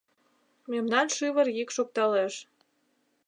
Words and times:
Мемнан 0.71 1.07
шӱвыр 1.15 1.47
йӱк 1.57 1.69
шокталеш. 1.75 2.33